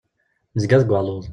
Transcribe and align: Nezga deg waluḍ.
Nezga 0.55 0.77
deg 0.81 0.91
waluḍ. 0.91 1.25